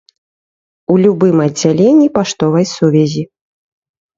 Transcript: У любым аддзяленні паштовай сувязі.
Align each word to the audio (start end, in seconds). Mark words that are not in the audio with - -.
У 0.93 0.95
любым 1.03 1.37
аддзяленні 1.45 2.07
паштовай 2.17 2.65
сувязі. 2.75 3.23